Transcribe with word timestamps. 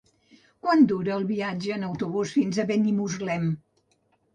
Quant 0.65 0.81
dura 0.93 1.13
el 1.17 1.27
viatge 1.33 1.77
en 1.77 1.87
autobús 1.91 2.37
fins 2.41 2.59
a 2.59 2.69
Benimuslem? 2.77 3.51